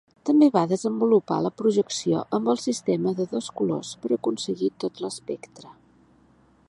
[0.27, 5.75] També va desenvolupar la projecció amb el sistema de dos colors per aconseguir tot l'espectre.